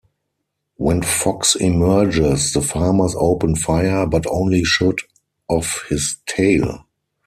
[0.77, 4.99] When Fox emerges, the farmers open fire, but only shoot
[5.47, 6.87] off his tail.